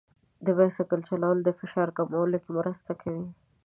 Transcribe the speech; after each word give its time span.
د 0.45 0.47
بایسکل 0.57 0.99
چلول 1.09 1.37
د 1.43 1.49
فشار 1.59 1.87
کمولو 1.97 2.37
کې 2.43 2.49
مرسته 2.59 2.91
کوي. 3.01 3.25